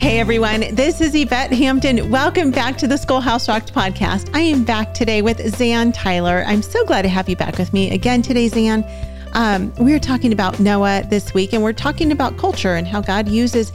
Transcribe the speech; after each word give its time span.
Hey 0.00 0.20
everyone, 0.20 0.76
this 0.76 1.00
is 1.00 1.12
Yvette 1.16 1.52
Hampton. 1.52 2.08
Welcome 2.08 2.52
back 2.52 2.78
to 2.78 2.86
the 2.86 2.96
Schoolhouse 2.96 3.48
Rocked 3.48 3.74
podcast. 3.74 4.30
I 4.32 4.42
am 4.42 4.62
back 4.62 4.94
today 4.94 5.22
with 5.22 5.44
Zan 5.56 5.90
Tyler. 5.90 6.44
I'm 6.46 6.62
so 6.62 6.84
glad 6.84 7.02
to 7.02 7.08
have 7.08 7.28
you 7.28 7.34
back 7.34 7.58
with 7.58 7.72
me 7.72 7.90
again 7.90 8.22
today, 8.22 8.46
Zan. 8.46 8.84
Um, 9.32 9.74
we're 9.76 9.98
talking 9.98 10.32
about 10.32 10.60
Noah 10.60 11.02
this 11.10 11.34
week, 11.34 11.52
and 11.52 11.64
we're 11.64 11.72
talking 11.72 12.12
about 12.12 12.38
culture 12.38 12.76
and 12.76 12.86
how 12.86 13.00
God 13.00 13.26
uses 13.26 13.72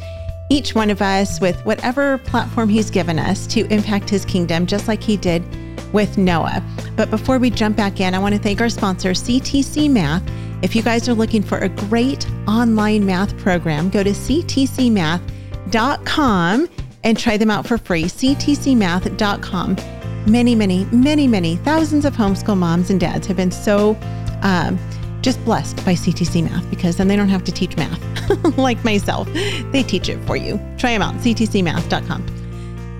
each 0.48 0.74
one 0.74 0.90
of 0.90 1.02
us 1.02 1.42
with 1.42 1.60
whatever 1.66 2.20
platform 2.20 2.70
He's 2.70 2.90
given 2.90 3.20
us 3.20 3.46
to 3.48 3.66
impact 3.68 4.10
His 4.10 4.24
kingdom, 4.24 4.66
just 4.66 4.88
like 4.88 5.04
He 5.04 5.18
did 5.18 5.44
with 5.92 6.18
Noah. 6.18 6.64
But 6.96 7.10
before 7.10 7.38
we 7.38 7.50
jump 7.50 7.76
back 7.76 8.00
in, 8.00 8.16
I 8.16 8.20
want 8.20 8.34
to 8.34 8.40
thank 8.40 8.62
our 8.62 8.70
sponsor, 8.70 9.12
CTC 9.12 9.92
Math. 9.92 10.24
If 10.62 10.74
you 10.74 10.84
guys 10.84 11.10
are 11.10 11.14
looking 11.14 11.44
for 11.44 11.58
a 11.58 11.68
great 11.68 12.26
online 12.48 13.06
math 13.06 13.38
program, 13.40 13.90
go 13.90 14.04
to 14.04 14.12
ctcmath.com 15.74 16.70
and 17.04 17.18
try 17.18 17.38
them 17.38 17.52
out 17.52 17.68
for 17.68 17.78
free. 17.78 18.04
ctcmath.com. 18.04 19.76
Many, 20.26 20.56
many, 20.56 20.86
many, 20.86 21.28
many 21.28 21.58
thousands 21.58 22.06
of 22.06 22.16
homeschool 22.16 22.58
moms 22.58 22.90
and 22.90 23.00
dads 23.00 23.28
have 23.28 23.36
been 23.38 23.52
so 23.52 23.98
um, 24.42 24.80
just 25.22 25.44
blessed 25.44 25.78
by 25.78 25.94
CTC 25.94 26.44
Math 26.44 26.70
because 26.70 26.96
then 26.96 27.08
they 27.08 27.16
don't 27.16 27.30
have 27.30 27.44
to 27.46 27.52
teach 27.52 27.76
math 27.76 28.58
like 28.58 28.82
myself. 28.86 29.28
They 29.34 29.84
teach 29.84 30.08
it 30.10 30.24
for 30.26 30.38
you. 30.38 30.60
Try 30.78 30.92
them 30.92 31.02
out, 31.02 31.16
ctcmath.com. 31.16 32.40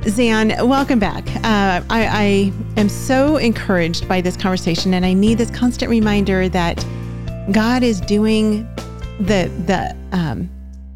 Zan, 0.10 0.50
welcome 0.68 1.00
back. 1.00 1.26
Uh, 1.38 1.82
I, 1.90 2.08
I 2.08 2.54
am 2.76 2.90
so 2.90 3.38
encouraged 3.38 4.06
by 4.10 4.20
this 4.20 4.36
conversation, 4.36 4.94
and 4.94 5.06
I 5.06 5.14
need 5.14 5.38
this 5.38 5.50
constant 5.50 5.90
reminder 5.90 6.50
that 6.50 6.86
God 7.54 7.84
is 7.84 8.02
doing 8.02 8.64
the 9.20 9.50
the 9.66 9.96
um, 10.12 10.50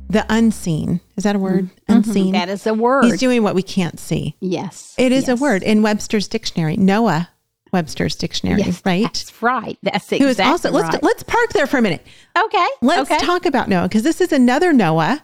the 0.09 0.25
unseen. 0.27 0.99
Is 1.17 1.23
that 1.23 1.35
a 1.35 1.39
word? 1.39 1.65
Mm-hmm. 1.65 1.93
Unseen. 1.93 2.31
That 2.33 2.47
is 2.47 2.65
a 2.67 2.73
word. 2.73 3.05
He's 3.05 3.19
doing 3.19 3.43
what 3.43 3.55
we 3.55 3.63
can't 3.63 3.99
see. 3.99 4.35
yes. 4.39 4.93
It 4.97 5.11
is 5.11 5.27
yes. 5.27 5.39
a 5.39 5.41
word 5.41 5.63
in 5.63 5.81
Webster's 5.81 6.27
dictionary. 6.27 6.77
Noah 6.77 7.29
Webster's 7.73 8.15
dictionary, 8.15 8.61
Yes, 8.61 8.81
right? 8.85 9.03
That's 9.03 9.41
right. 9.41 9.77
That's 9.83 10.05
exactly 10.05 10.19
Who 10.19 10.27
is 10.27 10.39
also 10.39 10.71
let's 10.71 10.93
right. 10.93 11.03
let's 11.03 11.23
park 11.23 11.51
there 11.53 11.67
for 11.67 11.77
a 11.77 11.81
minute. 11.81 12.05
okay. 12.37 12.67
Let's 12.81 13.11
okay. 13.11 13.25
talk 13.25 13.45
about 13.45 13.67
Noah 13.67 13.87
because 13.87 14.03
this 14.03 14.21
is 14.21 14.31
another 14.31 14.71
Noah 14.71 15.21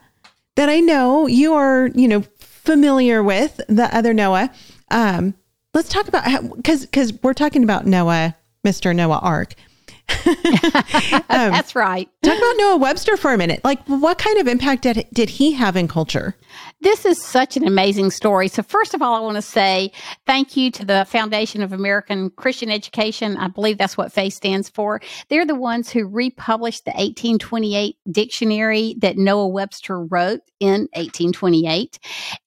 that 0.56 0.68
I 0.68 0.80
know 0.82 1.28
you 1.28 1.54
are, 1.54 1.88
you 1.96 2.08
know, 2.08 2.24
familiar 2.40 3.24
with 3.24 3.62
the 3.68 3.96
other 3.96 4.14
Noah. 4.14 4.52
Um, 4.92 5.36
let's 5.74 5.90
talk 5.90 6.08
about 6.08 6.26
how 6.26 6.42
because 6.42 6.86
because 6.86 7.14
we're 7.24 7.34
talking 7.34 7.64
about 7.64 7.86
Noah, 7.86 8.36
Mr. 8.66 8.96
Noah 8.96 9.20
Ark. 9.22 9.54
Um, 11.30 11.52
That's 11.52 11.76
right. 11.76 12.10
Talk 12.22 12.38
about 12.38 12.54
Noah 12.58 12.78
Webster 12.78 13.18
for 13.18 13.34
a 13.34 13.38
minute. 13.38 13.62
Like, 13.64 13.84
what 13.88 14.18
kind 14.18 14.38
of 14.40 14.48
impact 14.48 14.84
did, 14.84 15.08
did 15.14 15.30
he 15.32 15.54
have 15.54 15.76
in 15.76 15.88
culture? 15.88 16.36
This 16.82 17.06
is 17.06 17.22
such 17.22 17.58
an 17.58 17.66
amazing 17.66 18.12
story. 18.12 18.48
So, 18.48 18.64
first 18.64 18.94
of 18.94 19.02
all, 19.02 19.16
I 19.16 19.20
want 19.20 19.36
to 19.36 19.42
say 19.42 19.92
thank 20.26 20.58
you 20.58 20.72
to 20.72 20.86
the 20.86 21.06
Foundation 21.10 21.62
of 21.62 21.74
American 21.74 22.30
Christian 22.32 22.70
Education. 22.70 23.38
I 23.38 23.48
believe 23.48 23.78
that's 23.78 23.98
what 23.98 24.12
FACE 24.12 24.36
stands 24.36 24.70
for. 24.70 25.02
They're 25.30 25.46
the 25.46 25.56
ones 25.56 25.90
who 25.90 26.08
republished 26.08 26.86
the 26.86 26.92
1828 26.92 27.98
dictionary 28.12 28.96
that 29.00 29.18
Noah 29.18 29.48
Webster 29.48 30.04
wrote 30.04 30.42
in 30.60 30.88
1828. 30.94 32.00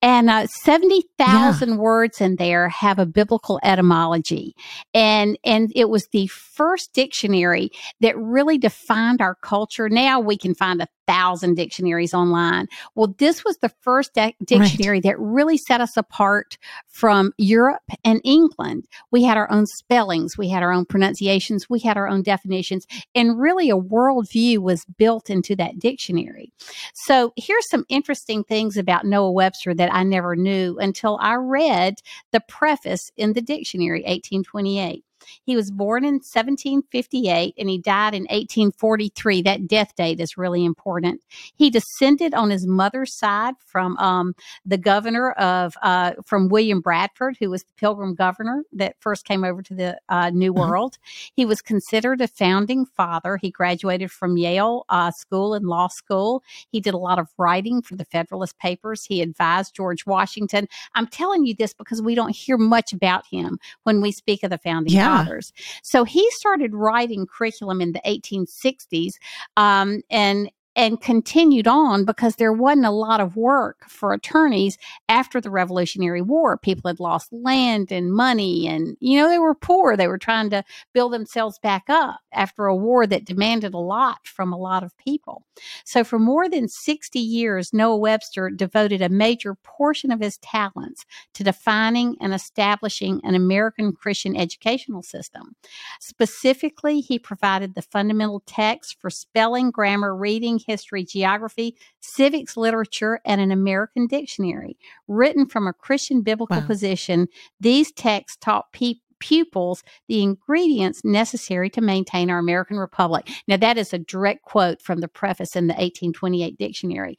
And 0.02 0.30
uh, 0.30 0.46
70,000 0.46 1.76
words 1.78 2.20
in 2.20 2.36
there 2.36 2.68
have 2.68 2.98
a 2.98 3.06
biblical 3.06 3.60
etymology. 3.62 4.54
And, 4.94 5.38
and 5.44 5.72
it 5.74 5.88
was 5.88 6.08
the 6.12 6.26
first 6.28 6.92
dictionary 6.92 7.70
that 8.00 8.16
really 8.16 8.58
defined 8.58 9.20
our 9.20 9.34
culture. 9.34 9.88
Now 9.88 10.20
we 10.20 10.36
can 10.36 10.54
find 10.54 10.80
a 10.80 10.88
thousand 11.06 11.54
dictionaries 11.54 12.14
online. 12.14 12.66
Well, 12.94 13.14
this 13.18 13.44
was 13.44 13.56
the 13.58 13.72
first 13.80 14.14
de- 14.14 14.34
dictionary 14.44 15.00
that 15.00 15.18
really 15.18 15.56
set 15.56 15.80
us 15.80 15.96
apart 15.96 16.58
from 16.88 17.32
Europe 17.38 17.82
and 18.04 18.20
England. 18.24 18.86
We 19.10 19.22
had 19.22 19.36
our 19.36 19.50
own 19.50 19.66
spellings, 19.66 20.36
we 20.36 20.48
had 20.48 20.62
our 20.62 20.72
own 20.72 20.84
pronunciations, 20.84 21.68
we 21.70 21.80
had 21.80 21.96
our 21.96 22.08
own 22.08 22.22
definitions, 22.22 22.86
and 23.14 23.38
really 23.38 23.70
a 23.70 23.76
worldview 23.76 24.58
was 24.58 24.84
built 24.98 25.30
into 25.30 25.56
that 25.56 25.78
dictionary. 25.78 26.52
So 26.94 27.32
here's 27.36 27.68
some 27.70 27.84
interesting 27.88 28.44
things 28.44 28.76
about 28.76 29.06
Noah 29.06 29.32
Webster 29.32 29.74
that 29.74 29.92
I 29.92 30.02
never 30.02 30.36
knew 30.36 30.78
until 30.78 31.18
I 31.20 31.34
read 31.34 31.94
the 32.32 32.40
preface 32.40 33.10
in 33.16 33.32
the 33.32 33.42
dictionary, 33.42 34.00
1828. 34.00 35.05
He 35.44 35.56
was 35.56 35.70
born 35.70 36.04
in 36.04 36.14
1758 36.14 37.54
and 37.58 37.68
he 37.68 37.78
died 37.78 38.14
in 38.14 38.22
1843. 38.24 39.42
That 39.42 39.66
death 39.66 39.94
date 39.96 40.20
is 40.20 40.36
really 40.36 40.64
important. 40.64 41.20
He 41.56 41.70
descended 41.70 42.34
on 42.34 42.50
his 42.50 42.66
mother's 42.66 43.14
side 43.14 43.54
from 43.64 43.96
um, 43.98 44.34
the 44.64 44.78
governor 44.78 45.32
of, 45.32 45.74
uh, 45.82 46.12
from 46.24 46.48
William 46.48 46.80
Bradford, 46.80 47.36
who 47.40 47.50
was 47.50 47.62
the 47.64 47.72
pilgrim 47.76 48.14
governor 48.14 48.62
that 48.72 48.96
first 49.00 49.24
came 49.24 49.44
over 49.44 49.62
to 49.62 49.74
the 49.74 49.98
uh, 50.08 50.30
New 50.30 50.52
Mhm. 50.52 50.56
World. 50.56 50.98
He 51.34 51.44
was 51.44 51.60
considered 51.62 52.20
a 52.20 52.28
founding 52.28 52.84
father. 52.86 53.36
He 53.36 53.50
graduated 53.50 54.10
from 54.10 54.36
Yale 54.36 54.84
uh, 54.88 55.10
School 55.10 55.54
and 55.54 55.66
Law 55.66 55.88
School. 55.88 56.42
He 56.70 56.80
did 56.80 56.94
a 56.94 56.98
lot 56.98 57.18
of 57.18 57.28
writing 57.38 57.82
for 57.82 57.96
the 57.96 58.04
Federalist 58.04 58.58
Papers. 58.58 59.04
He 59.04 59.22
advised 59.22 59.74
George 59.74 60.06
Washington. 60.06 60.68
I'm 60.94 61.06
telling 61.06 61.44
you 61.46 61.54
this 61.54 61.72
because 61.74 62.00
we 62.02 62.14
don't 62.14 62.34
hear 62.34 62.56
much 62.56 62.92
about 62.92 63.24
him 63.26 63.58
when 63.84 64.00
we 64.00 64.12
speak 64.12 64.42
of 64.42 64.50
the 64.50 64.58
founding 64.58 64.92
Yeah. 64.92 65.05
Fathers. 65.06 65.52
So 65.82 66.04
he 66.04 66.28
started 66.32 66.74
writing 66.74 67.26
curriculum 67.26 67.80
in 67.80 67.92
the 67.92 68.00
1860s, 68.06 69.14
um, 69.56 70.02
and 70.10 70.50
and 70.76 71.00
continued 71.00 71.66
on 71.66 72.04
because 72.04 72.36
there 72.36 72.52
wasn't 72.52 72.84
a 72.84 72.90
lot 72.90 73.18
of 73.18 73.34
work 73.34 73.88
for 73.88 74.12
attorneys 74.12 74.76
after 75.08 75.40
the 75.40 75.50
Revolutionary 75.50 76.20
War. 76.20 76.58
People 76.58 76.88
had 76.88 77.00
lost 77.00 77.32
land 77.32 77.90
and 77.90 78.12
money, 78.12 78.68
and 78.68 78.96
you 79.00 79.18
know 79.18 79.28
they 79.28 79.38
were 79.38 79.54
poor. 79.54 79.96
They 79.96 80.06
were 80.06 80.18
trying 80.18 80.50
to 80.50 80.62
build 80.92 81.14
themselves 81.14 81.58
back 81.58 81.84
up 81.88 82.20
after 82.30 82.66
a 82.66 82.76
war 82.76 83.06
that 83.06 83.24
demanded 83.24 83.72
a 83.72 83.78
lot 83.78 84.18
from 84.26 84.52
a 84.52 84.58
lot 84.58 84.82
of 84.82 84.96
people. 84.98 85.46
So, 85.84 86.04
for 86.04 86.18
more 86.18 86.48
than 86.48 86.68
60 86.68 87.18
years, 87.18 87.72
Noah 87.72 87.96
Webster 87.96 88.50
devoted 88.50 89.00
a 89.00 89.08
major 89.08 89.54
portion 89.54 90.10
of 90.10 90.20
his 90.20 90.36
talents 90.38 91.06
to 91.34 91.42
defining 91.42 92.16
and 92.20 92.34
establishing 92.34 93.20
an 93.24 93.34
American 93.34 93.92
Christian 93.92 94.36
educational 94.36 95.02
system. 95.02 95.56
Specifically, 96.00 97.00
he 97.00 97.18
provided 97.18 97.74
the 97.74 97.82
fundamental 97.82 98.42
text 98.46 99.00
for 99.00 99.08
spelling, 99.08 99.70
grammar, 99.70 100.14
reading, 100.14 100.58
history, 100.66 101.04
geography, 101.04 101.76
civics, 102.00 102.56
literature, 102.56 103.20
and 103.24 103.40
an 103.40 103.50
American 103.50 104.06
dictionary. 104.06 104.76
Written 105.08 105.46
from 105.46 105.66
a 105.66 105.72
Christian 105.72 106.22
biblical 106.22 106.60
Wow. 106.60 106.66
position, 106.66 107.28
these 107.60 107.92
texts 107.92 108.38
taught 108.40 108.72
people 108.72 109.02
pupils 109.18 109.82
the 110.08 110.22
ingredients 110.22 111.02
necessary 111.02 111.70
to 111.70 111.80
maintain 111.80 112.28
our 112.30 112.38
American 112.38 112.76
Republic. 112.76 113.26
Now, 113.48 113.56
that 113.56 113.78
is 113.78 113.94
a 113.94 113.98
direct 113.98 114.42
quote 114.42 114.82
from 114.82 115.00
the 115.00 115.08
preface 115.08 115.56
in 115.56 115.68
the 115.68 115.72
1828 115.72 116.58
dictionary. 116.58 117.16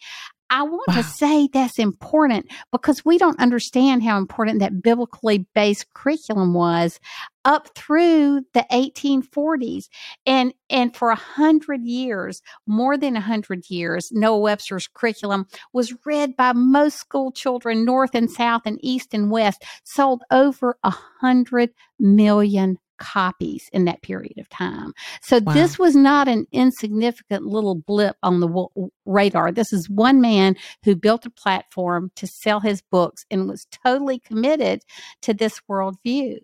I 0.50 0.64
want 0.64 0.88
Wow. 0.88 0.96
to 0.96 1.04
say 1.04 1.50
that's 1.52 1.78
important 1.80 2.46
because 2.72 3.04
we 3.04 3.18
don't 3.18 3.40
understand 3.40 4.04
how 4.04 4.18
important 4.18 4.60
that 4.60 4.82
biblically 4.82 5.46
based 5.54 5.94
curriculum 5.94 6.54
was 6.54 7.00
up 7.44 7.70
through 7.76 8.42
the 8.54 8.66
1840s 8.72 9.86
and 10.26 10.54
and 10.70 10.96
for 10.96 11.10
a 11.10 11.16
hundred 11.16 11.84
years 11.84 12.42
more 12.66 12.98
than 12.98 13.16
a 13.16 13.22
hundred 13.22 13.70
years 13.70 14.10
noah 14.12 14.40
webster's 14.40 14.88
curriculum 14.94 15.46
was 15.74 15.94
read 16.06 16.36
by 16.36 16.52
most 16.54 16.98
school 16.98 17.32
children 17.32 17.86
north 17.86 18.14
and 18.16 18.30
south 18.30 18.62
and 18.66 18.80
east 18.82 19.14
and 19.14 19.32
west 19.32 19.64
sold 19.84 20.24
over 20.32 20.78
a 20.84 20.94
hundred 21.22 21.70
million 22.00 22.78
copies 22.98 23.70
in 23.74 23.86
that 23.86 24.02
period 24.02 24.38
of 24.38 24.50
time. 24.50 24.94
So 25.22 25.40
Wow. 25.40 25.54
this 25.54 25.78
was 25.80 25.96
not 25.96 26.28
an 26.28 26.46
insignificant 26.52 27.46
little 27.46 27.76
blip 27.76 28.18
on 28.24 28.40
the 28.40 28.48
w- 28.48 28.90
radar. 29.06 29.52
This 29.52 29.72
is 29.74 29.90
one 29.90 30.22
man 30.22 30.56
who 30.84 30.96
built 30.96 31.26
a 31.26 31.30
platform 31.30 32.12
to 32.16 32.28
sell 32.28 32.60
his 32.60 32.82
books 32.92 33.26
and 33.32 33.48
was 33.48 33.66
totally 33.86 34.20
committed 34.20 34.82
to 35.22 35.34
this 35.34 35.62
worldview 35.70 36.38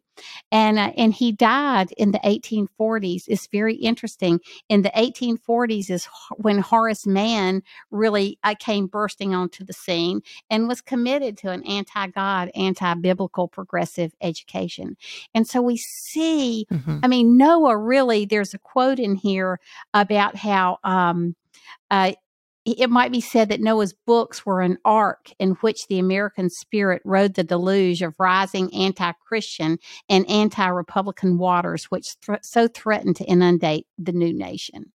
and 0.52 0.78
uh, 0.80 0.92
and 0.98 1.14
he 1.14 1.32
died 1.32 1.92
in 1.98 2.12
the 2.12 2.20
1840s. 2.20 3.24
It's 3.28 3.48
very 3.48 3.76
interesting. 3.76 4.40
In 4.70 4.82
the 4.82 4.92
1840s 4.92 5.90
is 5.90 6.08
when 6.38 6.60
Horace 6.60 7.06
Mann 7.06 7.62
really 7.92 8.38
uh, 8.44 8.56
came 8.60 8.88
bursting 8.88 9.34
onto 9.34 9.64
the 9.64 9.74
scene 9.74 10.22
and 10.50 10.68
was 10.68 10.82
committed 10.82 11.38
to 11.40 11.52
an 11.52 11.64
anti-God, 11.64 12.52
anti-biblical, 12.56 13.48
progressive 13.48 14.14
education. 14.22 14.96
And 15.34 15.48
so 15.48 15.62
we 15.62 15.78
see. 15.78 16.66
Mhm. 16.72 17.00
I 17.04 17.08
mean, 17.08 17.38
Noah 17.38 17.78
really. 17.78 18.26
There's 18.26 18.54
a 18.54 18.60
quote 18.60 19.00
in 19.00 19.16
here 19.16 19.60
about 19.94 20.36
how. 20.36 20.78
Um, 20.84 21.36
uh, 21.92 22.14
it 22.66 22.90
might 22.90 23.12
be 23.12 23.22
said 23.22 23.50
that 23.50 23.62
Noah's 23.62 23.94
books 23.94 24.46
were 24.46 24.62
an 24.62 24.78
ark 24.86 25.32
in 25.40 25.52
which 25.62 25.88
the 25.88 26.00
American 26.00 26.50
spirit 26.50 27.02
rode 27.04 27.34
the 27.34 27.44
deluge 27.44 28.02
of 28.02 28.20
rising 28.20 28.74
anti 28.74 29.12
Christian 29.28 29.78
and 30.10 30.30
anti 30.30 30.68
Republican 30.68 31.38
waters, 31.38 31.86
which 31.86 32.16
thr 32.22 32.36
so 32.42 32.68
threatened 32.68 33.18
to 33.18 33.26
inundate 33.26 33.88
the 33.98 34.14
new 34.14 34.34
nation. 34.34 34.92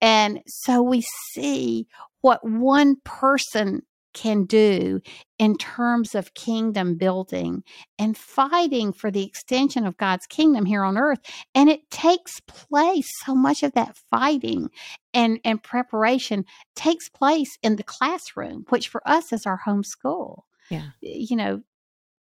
And 0.00 0.40
so 0.46 0.82
we 0.82 1.02
see 1.32 1.86
what 2.20 2.46
one 2.48 2.96
person 3.04 3.82
can 4.14 4.44
do 4.44 5.00
in 5.38 5.56
terms 5.56 6.14
of 6.14 6.34
kingdom 6.34 6.96
building 6.96 7.62
and 7.98 8.16
fighting 8.16 8.92
for 8.92 9.10
the 9.10 9.24
extension 9.24 9.86
of 9.86 9.96
God's 9.96 10.26
kingdom 10.26 10.64
here 10.64 10.82
on 10.82 10.98
earth. 10.98 11.20
And 11.54 11.68
it 11.68 11.90
takes 11.90 12.40
place, 12.40 13.08
so 13.24 13.34
much 13.34 13.62
of 13.62 13.72
that 13.72 13.96
fighting 14.10 14.70
and, 15.14 15.38
and 15.44 15.62
preparation 15.62 16.44
takes 16.74 17.08
place 17.08 17.58
in 17.62 17.76
the 17.76 17.82
classroom, 17.82 18.64
which 18.68 18.88
for 18.88 19.02
us 19.06 19.32
is 19.32 19.46
our 19.46 19.58
home 19.58 19.84
school. 19.84 20.46
Yeah. 20.70 20.88
You 21.00 21.36
know, 21.36 21.62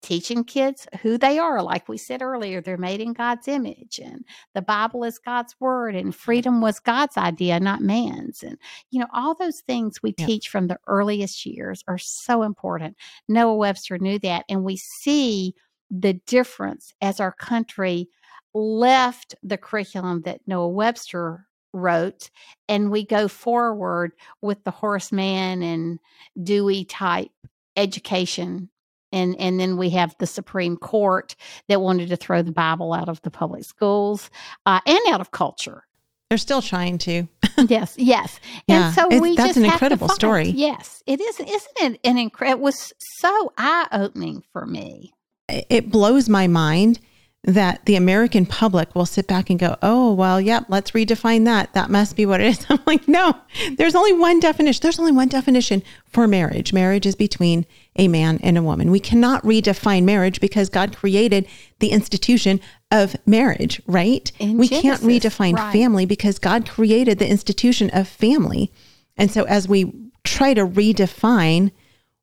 teaching 0.01 0.43
kids 0.43 0.87
who 1.01 1.17
they 1.17 1.37
are. 1.39 1.61
Like 1.61 1.87
we 1.87 1.97
said 1.97 2.21
earlier, 2.21 2.61
they're 2.61 2.77
made 2.77 3.01
in 3.01 3.13
God's 3.13 3.47
image, 3.47 3.99
and 3.99 4.23
the 4.53 4.61
Bible 4.61 5.03
is 5.03 5.19
God's 5.19 5.55
word, 5.59 5.95
and 5.95 6.15
freedom 6.15 6.61
was 6.61 6.79
God's 6.79 7.17
idea, 7.17 7.59
not 7.59 7.81
man's. 7.81 8.43
And, 8.43 8.57
you 8.91 8.99
know, 8.99 9.07
all 9.13 9.35
those 9.35 9.61
things 9.61 10.01
we 10.01 10.15
yeah. 10.17 10.25
teach 10.25 10.49
from 10.49 10.67
the 10.67 10.79
earliest 10.87 11.45
years 11.45 11.83
are 11.87 11.97
so 11.97 12.43
important. 12.43 12.95
Noah 13.27 13.55
Webster 13.55 13.97
knew 13.97 14.19
that, 14.19 14.45
and 14.49 14.63
we 14.63 14.77
see 14.77 15.53
the 15.91 16.13
difference 16.13 16.93
as 17.01 17.19
our 17.19 17.31
country 17.31 18.07
left 18.53 19.35
the 19.43 19.57
curriculum 19.57 20.21
that 20.21 20.41
Noah 20.47 20.69
Webster 20.69 21.47
wrote 21.73 22.29
and 22.67 22.89
we 22.91 23.05
go 23.05 23.27
forward 23.27 24.11
with 24.41 24.63
the 24.63 24.71
Horace 24.71 25.11
Mann 25.11 25.61
and 25.61 25.99
Dewey 26.41 26.83
type 26.85 27.31
education 27.75 28.69
and 29.11 29.35
and 29.39 29.59
then 29.59 29.77
we 29.77 29.89
have 29.91 30.15
the 30.19 30.27
Supreme 30.27 30.77
Court 30.77 31.35
that 31.67 31.81
wanted 31.81 32.09
to 32.09 32.15
throw 32.15 32.41
the 32.41 32.51
Bible 32.51 32.93
out 32.93 33.09
of 33.09 33.21
the 33.21 33.31
public 33.31 33.63
schools 33.63 34.29
uh, 34.65 34.79
and 34.85 34.99
out 35.09 35.21
of 35.21 35.31
culture. 35.31 35.83
They're 36.29 36.37
still 36.37 36.61
trying 36.61 36.99
to. 36.99 37.27
yes, 37.67 37.95
yes. 37.97 38.39
Yeah, 38.67 38.87
and 38.87 38.95
so 38.95 39.19
we 39.19 39.35
that's 39.35 39.57
an 39.57 39.65
incredible 39.65 40.09
story. 40.09 40.49
Yes, 40.49 41.01
it 41.07 41.19
is. 41.19 41.39
Isn't 41.39 41.95
it 41.95 41.99
an 42.03 42.17
incredible? 42.17 42.59
It 42.59 42.63
was 42.63 42.93
so 42.99 43.53
eye 43.57 43.87
opening 43.91 44.43
for 44.53 44.65
me. 44.65 45.13
It 45.47 45.89
blows 45.89 46.29
my 46.29 46.45
mind 46.45 46.99
that 47.43 47.85
the 47.85 47.95
American 47.95 48.45
public 48.45 48.93
will 48.93 49.05
sit 49.05 49.25
back 49.25 49.49
and 49.49 49.57
go, 49.57 49.77
oh, 49.81 50.13
well, 50.13 50.41
yep, 50.41 50.65
let's 50.67 50.91
redefine 50.91 51.45
that. 51.45 51.73
That 51.73 51.89
must 51.89 52.15
be 52.15 52.25
what 52.25 52.41
it 52.41 52.47
is. 52.47 52.65
I'm 52.69 52.79
like, 52.85 53.07
no, 53.07 53.33
there's 53.77 53.95
only 53.95 54.13
one 54.13 54.39
definition. 54.39 54.81
There's 54.81 54.99
only 54.99 55.13
one 55.13 55.29
definition 55.29 55.81
for 56.05 56.27
marriage. 56.27 56.73
Marriage 56.73 57.05
is 57.05 57.15
between 57.15 57.65
a 57.95 58.07
man 58.07 58.39
and 58.43 58.57
a 58.57 58.63
woman. 58.63 58.91
We 58.91 58.99
cannot 58.99 59.43
redefine 59.43 60.03
marriage 60.03 60.39
because 60.39 60.69
God 60.69 60.95
created 60.95 61.47
the 61.79 61.89
institution 61.89 62.61
of 62.91 63.15
marriage, 63.25 63.81
right? 63.87 64.31
In 64.39 64.57
we 64.57 64.67
Genesis, 64.67 64.81
can't 64.81 65.01
redefine 65.01 65.55
right. 65.55 65.73
family 65.73 66.05
because 66.05 66.39
God 66.39 66.67
created 66.67 67.19
the 67.19 67.29
institution 67.29 67.89
of 67.91 68.07
family. 68.07 68.71
And 69.17 69.31
so 69.31 69.43
as 69.43 69.67
we 69.67 69.93
try 70.23 70.53
to 70.53 70.65
redefine 70.65 71.71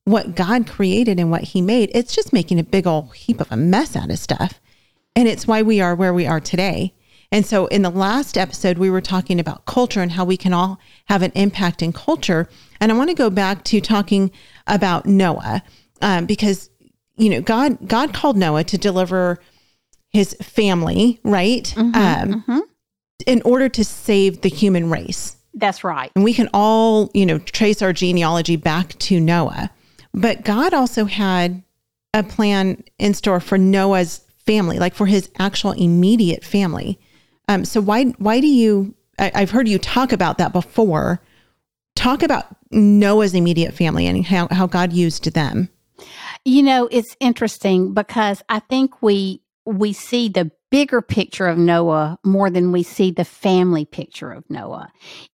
what 0.04 0.34
God 0.36 0.68
created 0.68 1.18
and 1.18 1.30
what 1.30 1.42
he 1.42 1.60
made, 1.60 1.90
it's 1.92 2.14
just 2.14 2.32
making 2.32 2.58
a 2.58 2.64
big 2.64 2.86
old 2.86 3.14
heap 3.14 3.40
of 3.40 3.50
a 3.50 3.56
mess 3.56 3.96
out 3.96 4.10
of 4.10 4.18
stuff. 4.18 4.60
And 5.14 5.28
it's 5.28 5.46
why 5.46 5.62
we 5.62 5.80
are 5.80 5.94
where 5.94 6.14
we 6.14 6.26
are 6.26 6.40
today. 6.40 6.94
And 7.32 7.44
so 7.44 7.66
in 7.66 7.82
the 7.82 7.90
last 7.90 8.38
episode, 8.38 8.78
we 8.78 8.90
were 8.90 9.00
talking 9.00 9.40
about 9.40 9.64
culture 9.66 10.00
and 10.00 10.12
how 10.12 10.24
we 10.24 10.36
can 10.36 10.52
all 10.52 10.78
have 11.06 11.22
an 11.22 11.32
impact 11.34 11.82
in 11.82 11.92
culture. 11.92 12.48
And 12.80 12.92
I 12.92 12.94
want 12.94 13.10
to 13.10 13.14
go 13.14 13.30
back 13.30 13.64
to 13.64 13.80
talking 13.80 14.30
about 14.66 15.06
Noah 15.06 15.62
um, 16.00 16.26
because, 16.26 16.70
you 17.16 17.30
know, 17.30 17.40
God, 17.40 17.88
God 17.88 18.12
called 18.12 18.36
Noah 18.36 18.64
to 18.64 18.78
deliver 18.78 19.38
his 20.08 20.34
family, 20.34 21.20
right? 21.22 21.74
Mm-hmm, 21.76 21.94
um, 21.94 22.42
mm-hmm. 22.42 22.58
In 23.26 23.42
order 23.42 23.68
to 23.68 23.84
save 23.84 24.42
the 24.42 24.48
human 24.48 24.90
race. 24.90 25.36
That's 25.54 25.82
right. 25.84 26.12
And 26.14 26.24
we 26.24 26.34
can 26.34 26.50
all, 26.52 27.10
you 27.14 27.24
know, 27.24 27.38
trace 27.38 27.80
our 27.80 27.92
genealogy 27.92 28.56
back 28.56 28.90
to 29.00 29.18
Noah. 29.18 29.70
But 30.12 30.44
God 30.44 30.74
also 30.74 31.06
had 31.06 31.62
a 32.12 32.22
plan 32.22 32.82
in 32.98 33.14
store 33.14 33.40
for 33.40 33.58
Noah's 33.58 34.20
family, 34.46 34.78
like 34.78 34.94
for 34.94 35.06
his 35.06 35.30
actual 35.38 35.72
immediate 35.72 36.44
family. 36.44 36.98
Um, 37.48 37.64
so 37.64 37.80
why 37.80 38.04
why 38.18 38.40
do 38.40 38.46
you? 38.46 38.94
I, 39.18 39.32
I've 39.34 39.50
heard 39.50 39.68
you 39.68 39.78
talk 39.78 40.12
about 40.12 40.38
that 40.38 40.52
before. 40.52 41.20
Talk 41.96 42.22
about 42.22 42.46
Noah's 42.70 43.34
immediate 43.34 43.74
family 43.74 44.06
and 44.06 44.24
how, 44.24 44.46
how 44.52 44.66
God 44.66 44.92
used 44.92 45.32
them. 45.32 45.68
You 46.44 46.62
know, 46.62 46.88
it's 46.92 47.16
interesting 47.18 47.92
because 47.92 48.42
I 48.48 48.60
think 48.60 49.02
we 49.02 49.42
we 49.64 49.92
see 49.92 50.28
the 50.28 50.52
bigger 50.70 51.00
picture 51.00 51.46
of 51.46 51.58
Noah 51.58 52.18
more 52.24 52.50
than 52.50 52.72
we 52.72 52.82
see 52.82 53.10
the 53.10 53.24
family 53.24 53.84
picture 53.84 54.32
of 54.32 54.48
Noah. 54.48 54.90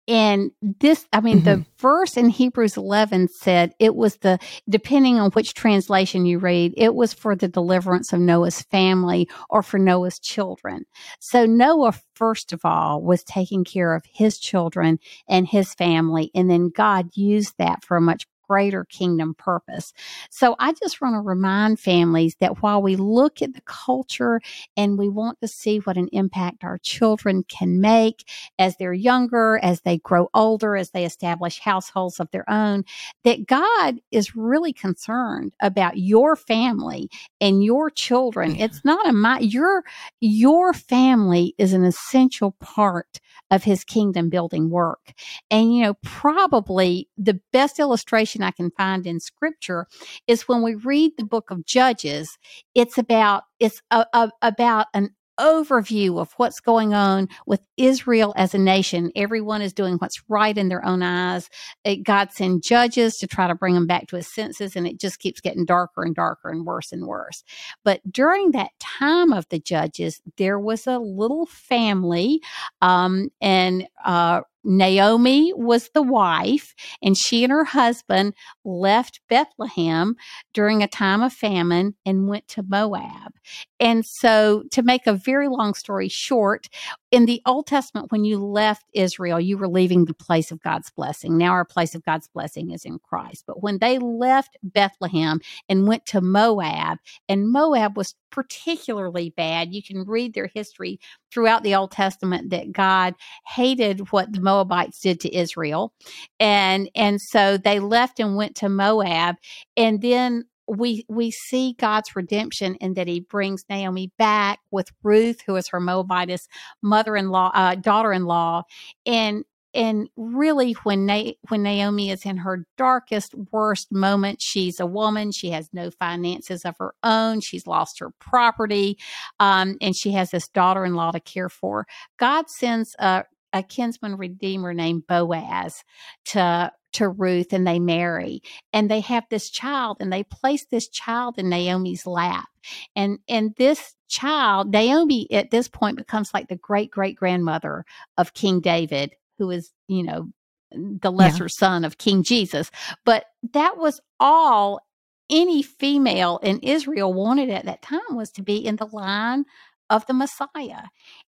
And 0.07 0.49
this, 0.61 1.05
I 1.13 1.21
mean, 1.21 1.41
mm-hmm. 1.41 1.61
the 1.61 1.65
verse 1.77 2.17
in 2.17 2.29
Hebrews 2.29 2.77
11 2.77 3.27
said 3.27 3.73
it 3.77 3.95
was 3.95 4.17
the, 4.17 4.39
depending 4.67 5.19
on 5.19 5.29
which 5.31 5.53
translation 5.53 6.25
you 6.25 6.39
read, 6.39 6.73
it 6.75 6.95
was 6.95 7.13
for 7.13 7.35
the 7.35 7.47
deliverance 7.47 8.11
of 8.11 8.19
Noah's 8.19 8.63
family 8.63 9.29
or 9.51 9.61
for 9.61 9.77
Noah's 9.77 10.17
children. 10.17 10.85
So 11.19 11.45
Noah, 11.45 11.93
first 12.15 12.53
of 12.53 12.61
all, 12.63 13.03
was 13.03 13.23
taking 13.23 13.63
care 13.63 13.93
of 13.93 14.03
his 14.11 14.39
children 14.39 14.97
and 15.27 15.47
his 15.47 15.75
family. 15.75 16.31
And 16.33 16.49
then 16.49 16.69
God 16.69 17.15
used 17.15 17.53
that 17.59 17.85
for 17.85 17.95
a 17.95 18.01
much 18.01 18.25
greater 18.49 18.83
kingdom 18.85 19.35
purpose. 19.35 19.93
So 20.31 20.55
I 20.59 20.73
just 20.73 20.99
want 21.01 21.15
to 21.15 21.19
remind 21.19 21.79
families 21.79 22.35
that 22.39 22.63
while 22.63 22.81
we 22.81 22.95
look 22.95 23.41
at 23.41 23.53
the 23.53 23.61
culture 23.61 24.41
and 24.75 24.97
we 24.97 25.07
want 25.07 25.39
to 25.41 25.47
see 25.47 25.77
what 25.77 25.97
an 25.97 26.09
impact 26.11 26.63
our 26.63 26.79
children 26.79 27.43
can 27.43 27.79
make 27.79 28.27
as 28.57 28.75
they're 28.77 28.93
younger, 28.93 29.59
as 29.61 29.81
they 29.81 29.99
grow 29.99 30.29
older, 30.33 30.75
as 30.75 30.89
they 30.91 31.05
establish 31.05 31.59
households 31.59 32.19
of 32.19 32.29
their 32.31 32.49
own, 32.49 32.83
that 33.23 33.45
God 33.45 33.99
is 34.11 34.35
really 34.35 34.73
concerned 34.73 35.53
about 35.61 35.97
your 35.97 36.35
family 36.35 37.09
and 37.39 37.63
your 37.63 37.89
children. 37.89 38.55
It's 38.55 38.83
not 38.83 39.07
a 39.07 39.13
my 39.13 39.39
your 39.39 39.83
your 40.19 40.73
family 40.73 41.53
is 41.57 41.73
an 41.73 41.83
essential 41.83 42.55
part 42.59 43.19
of 43.51 43.63
his 43.63 43.83
kingdom 43.83 44.29
building 44.29 44.69
work. 44.69 45.13
And 45.49 45.75
you 45.75 45.83
know, 45.83 45.95
probably 46.03 47.09
the 47.17 47.39
best 47.51 47.79
illustration 47.79 48.38
I 48.43 48.51
can 48.51 48.71
find 48.71 49.05
in 49.05 49.19
scripture 49.19 49.87
is 50.27 50.47
when 50.47 50.61
we 50.61 50.75
read 50.75 51.13
the 51.17 51.23
book 51.25 51.51
of 51.51 51.65
Judges, 51.65 52.37
it's 52.75 52.97
about 52.97 53.43
it's 53.59 53.81
a, 53.91 54.05
a, 54.13 54.31
about 54.41 54.87
an 54.93 55.11
overview 55.39 56.19
of 56.19 56.33
what's 56.33 56.59
going 56.59 56.93
on 56.93 57.27
with 57.45 57.61
Israel 57.77 58.33
as 58.35 58.53
a 58.53 58.57
nation. 58.57 59.11
Everyone 59.15 59.61
is 59.61 59.73
doing 59.73 59.95
what's 59.95 60.21
right 60.27 60.57
in 60.57 60.67
their 60.67 60.85
own 60.85 61.01
eyes. 61.01 61.49
It, 61.83 62.03
God 62.03 62.31
sent 62.31 62.63
judges 62.63 63.17
to 63.19 63.27
try 63.27 63.47
to 63.47 63.55
bring 63.55 63.73
them 63.73 63.87
back 63.87 64.07
to 64.07 64.17
his 64.17 64.27
senses, 64.27 64.75
and 64.75 64.85
it 64.85 64.99
just 64.99 65.19
keeps 65.19 65.39
getting 65.41 65.65
darker 65.65 66.03
and 66.03 66.13
darker 66.13 66.49
and 66.49 66.65
worse 66.65 66.91
and 66.91 67.07
worse. 67.07 67.43
But 67.83 68.01
during 68.11 68.51
that 68.51 68.71
time 68.79 69.31
of 69.31 69.47
the 69.49 69.59
judges, 69.59 70.21
there 70.37 70.59
was 70.59 70.85
a 70.85 70.99
little 70.99 71.45
family, 71.45 72.41
um, 72.81 73.29
and 73.41 73.87
uh, 74.03 74.41
Naomi 74.63 75.53
was 75.55 75.89
the 75.93 76.01
wife, 76.01 76.73
and 77.01 77.17
she 77.17 77.43
and 77.43 77.51
her 77.51 77.63
husband 77.63 78.33
left 78.65 79.21
Bethlehem 79.29 80.15
during 80.53 80.83
a 80.83 80.87
time 80.87 81.21
of 81.21 81.33
famine 81.33 81.95
and 82.05 82.27
went 82.27 82.47
to 82.49 82.63
Moab. 82.63 83.33
And 83.79 84.05
so, 84.05 84.63
to 84.71 84.83
make 84.83 85.07
a 85.07 85.13
very 85.13 85.47
long 85.47 85.73
story 85.73 86.09
short, 86.09 86.67
in 87.11 87.25
the 87.25 87.41
Old 87.45 87.65
Testament, 87.65 88.11
when 88.11 88.23
you 88.23 88.37
left 88.37 88.85
Israel, 88.93 89.39
you 89.39 89.57
were 89.57 89.67
leaving 89.67 90.05
the 90.05 90.13
place 90.13 90.51
of 90.51 90.61
God's 90.61 90.91
blessing. 90.91 91.37
Now, 91.37 91.51
our 91.51 91.65
place 91.65 91.95
of 91.95 92.03
God's 92.03 92.27
blessing 92.27 92.71
is 92.71 92.85
in 92.85 92.99
Christ. 92.99 93.45
But 93.47 93.63
when 93.63 93.79
they 93.79 93.97
left 93.97 94.57
Bethlehem 94.61 95.39
and 95.67 95.87
went 95.87 96.05
to 96.07 96.21
Moab, 96.21 96.99
and 97.27 97.49
Moab 97.49 97.97
was 97.97 98.15
particularly 98.31 99.31
bad, 99.31 99.73
you 99.73 99.81
can 99.81 100.03
read 100.03 100.33
their 100.33 100.49
history 100.53 100.99
throughout 101.31 101.63
the 101.63 101.75
Old 101.75 101.91
Testament 101.91 102.49
that 102.51 102.71
God 102.71 103.15
hated 103.47 104.11
what 104.11 104.33
the 104.33 104.41
Moabites 104.49 104.99
did 104.99 105.19
to 105.21 105.35
Israel. 105.35 105.93
And, 106.39 106.89
and 106.95 107.19
so 107.21 107.57
they 107.57 107.79
left 107.79 108.19
and 108.19 108.35
went 108.35 108.55
to 108.57 108.69
Moab. 108.69 109.35
And 109.77 110.01
then 110.01 110.45
we 110.69 111.03
we 111.09 111.31
see 111.31 111.73
God's 111.79 112.15
redemption 112.15 112.75
in 112.75 112.93
that 112.93 113.07
He 113.07 113.21
brings 113.21 113.63
Naomi 113.69 114.11
back 114.17 114.59
with 114.71 114.89
Ruth, 115.03 115.41
who 115.45 115.55
is 115.55 115.67
her 115.69 115.79
Moabitess 115.79 116.47
mother-in-law, 116.83 117.51
uh, 117.53 117.75
daughter-in-law, 117.75 118.63
and 119.05 119.43
and 119.73 120.09
really 120.17 120.73
when 120.83 121.05
Na- 121.05 121.31
when 121.49 121.63
Naomi 121.63 122.11
is 122.11 122.25
in 122.25 122.37
her 122.37 122.65
darkest 122.77 123.35
worst 123.51 123.91
moment 123.91 124.41
she's 124.41 124.79
a 124.79 124.85
woman 124.85 125.31
she 125.31 125.51
has 125.51 125.69
no 125.71 125.91
finances 125.91 126.65
of 126.65 126.75
her 126.79 126.95
own 127.03 127.39
she's 127.39 127.67
lost 127.67 127.99
her 127.99 128.09
property 128.19 128.97
um, 129.39 129.77
and 129.79 129.95
she 129.95 130.11
has 130.11 130.31
this 130.31 130.47
daughter-in-law 130.47 131.11
to 131.11 131.19
care 131.19 131.49
for 131.49 131.85
God 132.17 132.49
sends 132.49 132.95
a 132.97 133.25
a 133.53 133.63
kinsman 133.63 134.17
redeemer 134.17 134.73
named 134.73 135.07
Boaz 135.07 135.83
to 136.25 136.71
to 136.91 137.07
Ruth 137.07 137.53
and 137.53 137.67
they 137.67 137.79
marry 137.79 138.41
and 138.73 138.89
they 138.89 138.99
have 139.01 139.23
this 139.29 139.49
child 139.49 139.97
and 139.99 140.11
they 140.11 140.23
place 140.23 140.65
this 140.65 140.87
child 140.87 141.37
in 141.37 141.49
Naomi's 141.49 142.05
lap. 142.05 142.47
And 142.95 143.19
and 143.27 143.53
this 143.57 143.95
child, 144.07 144.71
Naomi 144.71 145.31
at 145.31 145.51
this 145.51 145.67
point 145.67 145.97
becomes 145.97 146.33
like 146.33 146.47
the 146.47 146.55
great 146.55 146.91
great 146.91 147.15
grandmother 147.15 147.85
of 148.17 148.33
King 148.33 148.59
David, 148.59 149.13
who 149.37 149.51
is, 149.51 149.71
you 149.87 150.03
know, 150.03 150.29
the 150.71 151.11
lesser 151.11 151.45
yeah. 151.45 151.57
son 151.59 151.85
of 151.85 151.97
King 151.97 152.23
Jesus. 152.23 152.71
But 153.05 153.25
that 153.53 153.77
was 153.77 154.01
all 154.19 154.81
any 155.29 155.61
female 155.61 156.39
in 156.41 156.59
Israel 156.59 157.13
wanted 157.13 157.49
at 157.49 157.65
that 157.65 157.81
time 157.81 157.99
was 158.15 158.31
to 158.31 158.41
be 158.41 158.57
in 158.65 158.77
the 158.77 158.87
line 158.87 159.45
of 159.89 160.05
the 160.05 160.13
Messiah. 160.13 160.83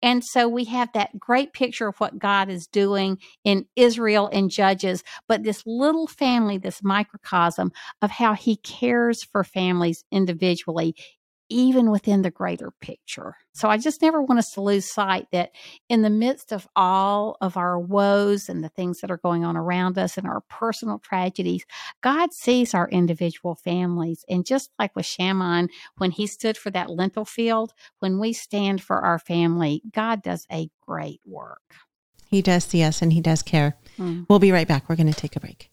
And 0.01 0.23
so 0.23 0.47
we 0.47 0.65
have 0.65 0.89
that 0.93 1.17
great 1.19 1.53
picture 1.53 1.87
of 1.87 1.97
what 1.99 2.19
God 2.19 2.49
is 2.49 2.67
doing 2.67 3.17
in 3.43 3.65
Israel 3.75 4.29
and 4.31 4.49
Judges, 4.49 5.03
but 5.27 5.43
this 5.43 5.63
little 5.65 6.07
family, 6.07 6.57
this 6.57 6.83
microcosm 6.83 7.71
of 8.01 8.11
how 8.11 8.33
he 8.33 8.57
cares 8.57 9.23
for 9.23 9.43
families 9.43 10.03
individually, 10.11 10.95
even 11.49 11.91
within 11.91 12.21
the 12.21 12.31
greater 12.31 12.71
picture. 12.81 13.35
So 13.53 13.69
I 13.69 13.77
just 13.77 14.01
never 14.01 14.21
want 14.21 14.39
us 14.39 14.51
to 14.51 14.61
lose 14.61 14.91
sight 14.91 15.27
that 15.31 15.51
in 15.87 16.01
the 16.01 16.09
midst 16.09 16.51
of 16.51 16.67
all 16.75 17.37
of 17.41 17.55
our 17.55 17.79
woes 17.79 18.49
and 18.49 18.63
the 18.63 18.69
things 18.69 18.99
that 19.01 19.11
are 19.11 19.17
going 19.17 19.45
on 19.45 19.55
around 19.55 19.97
us 19.97 20.17
and 20.17 20.27
our 20.27 20.41
personal 20.49 20.99
tragedies, 20.99 21.65
God 22.01 22.33
sees 22.33 22.73
our 22.73 22.89
individual 22.89 23.55
families. 23.55 24.25
And 24.27 24.45
just 24.45 24.71
like 24.79 24.95
with 24.95 25.05
Shammah, 25.05 25.67
when 25.97 26.11
he 26.11 26.27
stood 26.27 26.57
for 26.57 26.71
that 26.71 26.89
lentil 26.89 27.25
field, 27.25 27.73
when 27.99 28.19
we 28.19 28.33
stand 28.33 28.81
for 28.81 29.01
our 29.01 29.19
family, 29.19 29.81
God 29.93 30.21
does 30.21 30.45
a 30.51 30.69
great 30.81 31.21
work. 31.25 31.61
He 32.27 32.41
does 32.41 32.65
see 32.65 32.83
us 32.83 33.01
and 33.01 33.13
he 33.13 33.21
does 33.21 33.41
care. 33.41 33.77
Mm. 33.97 34.25
We'll 34.27 34.39
be 34.39 34.51
right 34.51 34.67
back. 34.67 34.89
We're 34.89 34.95
going 34.95 35.11
to 35.11 35.19
take 35.19 35.35
a 35.35 35.39
break. 35.39 35.69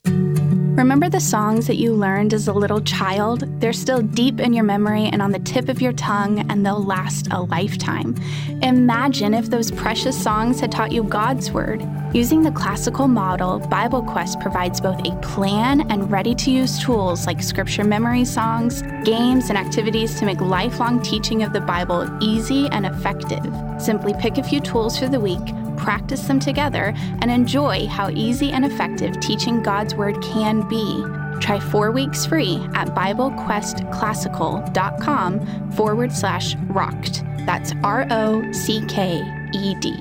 Remember 0.75 1.11
the 1.11 1.21
songs 1.21 1.67
that 1.67 1.77
you 1.77 1.93
learned 1.93 2.33
as 2.33 2.49
a 2.49 2.53
little 2.53 2.81
child? 2.81 3.45
They're 3.61 3.75
still 3.75 4.01
deep 4.01 4.41
in 4.41 4.55
your 4.55 4.65
memory 4.65 5.05
and 5.05 5.21
on 5.21 5.31
the 5.31 5.39
tip 5.39 5.69
of 5.69 5.83
your 5.83 5.93
tongue, 5.93 6.51
and 6.51 6.65
they'll 6.65 6.83
last 6.83 7.29
a 7.31 7.43
lifetime. 7.43 8.17
Imagine 8.63 9.35
if 9.35 9.51
those 9.51 9.71
precious 9.71 10.21
songs 10.21 10.61
had 10.61 10.73
taught 10.73 10.91
you 10.91 11.05
God's 11.05 11.53
Word. 11.53 11.87
Using 12.15 12.43
the 12.43 12.51
classical 12.51 13.07
model, 13.07 13.59
Bible 13.59 14.03
Quest 14.03 14.41
provides 14.41 14.81
both 14.81 14.99
a 15.07 15.15
plan 15.21 15.91
and 15.91 16.11
ready 16.11 16.35
to 16.37 16.51
use 16.51 16.83
tools 16.83 17.27
like 17.27 17.43
scripture 17.43 17.85
memory 17.85 18.25
songs, 18.25 18.81
games, 19.05 19.51
and 19.51 19.59
activities 19.59 20.19
to 20.21 20.25
make 20.25 20.41
lifelong 20.41 21.03
teaching 21.03 21.43
of 21.43 21.53
the 21.53 21.61
Bible 21.61 22.09
easy 22.23 22.67
and 22.69 22.87
effective. 22.87 23.45
Simply 23.79 24.15
pick 24.15 24.39
a 24.39 24.43
few 24.43 24.61
tools 24.61 24.99
for 24.99 25.09
the 25.09 25.21
week 25.21 25.55
practice 25.83 26.23
them 26.23 26.39
together, 26.39 26.95
and 26.97 27.31
enjoy 27.31 27.87
how 27.87 28.09
easy 28.11 28.53
and 28.53 28.65
effective 28.65 29.19
teaching 29.21 29.63
God's 29.63 29.95
Word 29.95 30.23
can 30.23 30.67
be. 30.69 31.05
Try 31.41 31.59
four 31.59 31.91
weeks 31.91 32.25
free 32.25 32.57
at 32.75 32.95
BibleQuestClassical.com 32.95 35.73
forward 35.73 36.13
slash 36.13 36.55
rocked. 36.69 37.25
That's 37.45 37.73
R 37.83 38.07
O 38.11 38.53
C 38.53 38.85
K 38.87 39.23
E 39.53 39.75
D. 39.81 40.01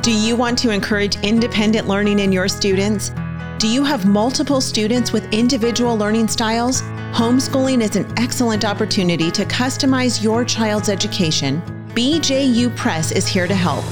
Do 0.00 0.12
you 0.12 0.36
want 0.36 0.58
to 0.60 0.70
encourage 0.70 1.16
independent 1.22 1.88
learning 1.88 2.20
in 2.20 2.32
your 2.32 2.48
students? 2.48 3.10
Do 3.58 3.68
you 3.68 3.84
have 3.84 4.06
multiple 4.06 4.60
students 4.60 5.12
with 5.12 5.32
individual 5.32 5.96
learning 5.96 6.28
styles? 6.28 6.82
Homeschooling 7.12 7.82
is 7.82 7.96
an 7.96 8.06
excellent 8.16 8.64
opportunity 8.64 9.32
to 9.32 9.44
customize 9.44 10.22
your 10.22 10.44
child's 10.44 10.88
education. 10.88 11.60
BJU 11.88 12.76
Press 12.76 13.10
is 13.10 13.26
here 13.26 13.48
to 13.48 13.54
help. 13.54 13.84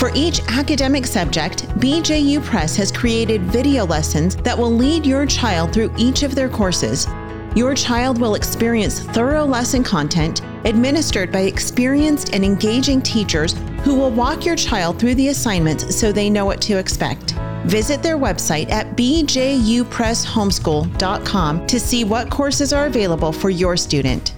For 0.00 0.10
each 0.14 0.40
academic 0.48 1.06
subject, 1.06 1.68
BJU 1.78 2.42
Press 2.42 2.74
has 2.76 2.90
created 2.90 3.42
video 3.42 3.84
lessons 3.84 4.34
that 4.36 4.56
will 4.56 4.72
lead 4.72 5.04
your 5.04 5.26
child 5.26 5.74
through 5.74 5.92
each 5.98 6.22
of 6.22 6.34
their 6.34 6.48
courses. 6.48 7.06
Your 7.54 7.74
child 7.74 8.18
will 8.18 8.34
experience 8.34 9.00
thorough 9.00 9.44
lesson 9.44 9.84
content 9.84 10.40
administered 10.64 11.30
by 11.30 11.40
experienced 11.40 12.32
and 12.32 12.42
engaging 12.42 13.02
teachers 13.02 13.54
who 13.82 13.94
will 13.94 14.10
walk 14.10 14.46
your 14.46 14.56
child 14.56 14.98
through 14.98 15.16
the 15.16 15.28
assignments 15.28 15.94
so 15.94 16.12
they 16.12 16.30
know 16.30 16.46
what 16.46 16.62
to 16.62 16.78
expect. 16.78 17.34
Visit 17.66 18.02
their 18.02 18.16
website 18.16 18.70
at 18.70 18.96
bjupresshomeschool.com 18.96 21.66
to 21.66 21.78
see 21.78 22.04
what 22.04 22.30
courses 22.30 22.72
are 22.72 22.86
available 22.86 23.32
for 23.32 23.50
your 23.50 23.76
student. 23.76 24.34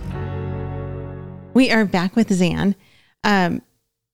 We 1.54 1.70
are 1.70 1.84
back 1.84 2.16
with 2.16 2.32
Zan. 2.32 2.74
Um, 3.22 3.62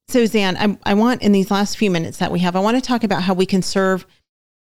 so, 0.08 0.24
Zan, 0.26 0.56
I, 0.56 0.78
I 0.90 0.94
want 0.94 1.22
in 1.22 1.32
these 1.32 1.50
last 1.50 1.76
few 1.76 1.90
minutes 1.90 2.18
that 2.18 2.32
we 2.32 2.40
have, 2.40 2.56
I 2.56 2.60
want 2.60 2.76
to 2.76 2.80
talk 2.80 3.04
about 3.04 3.22
how 3.22 3.34
we 3.34 3.46
can 3.46 3.62
serve 3.62 4.06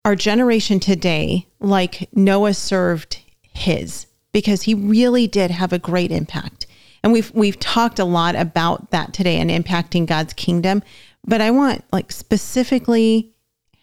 our 0.04 0.16
generation 0.16 0.80
today 0.80 1.46
like 1.60 2.08
Noah 2.14 2.54
served 2.54 3.20
his, 3.42 4.06
because 4.32 4.62
he 4.62 4.74
really 4.74 5.26
did 5.26 5.50
have 5.50 5.72
a 5.72 5.78
great 5.78 6.10
impact. 6.10 6.66
And 7.02 7.12
we've 7.12 7.30
we've 7.32 7.60
talked 7.60 7.98
a 7.98 8.04
lot 8.04 8.34
about 8.34 8.90
that 8.90 9.12
today 9.12 9.38
and 9.38 9.50
impacting 9.50 10.06
God's 10.06 10.32
kingdom. 10.32 10.82
But 11.26 11.42
I 11.42 11.50
want 11.50 11.84
like 11.92 12.10
specifically, 12.10 13.34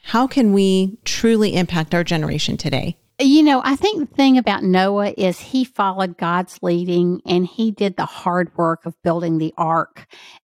how 0.03 0.25
can 0.25 0.53
we 0.53 0.97
truly 1.05 1.55
impact 1.55 1.93
our 1.93 2.03
generation 2.03 2.57
today? 2.57 2.97
You 3.19 3.43
know, 3.43 3.61
I 3.63 3.75
think 3.75 3.99
the 3.99 4.15
thing 4.15 4.39
about 4.39 4.63
Noah 4.63 5.13
is 5.15 5.39
he 5.39 5.63
followed 5.63 6.17
God's 6.17 6.57
leading 6.63 7.21
and 7.23 7.45
he 7.45 7.69
did 7.69 7.95
the 7.95 8.05
hard 8.05 8.51
work 8.57 8.87
of 8.87 8.99
building 9.03 9.37
the 9.37 9.53
ark. 9.57 10.07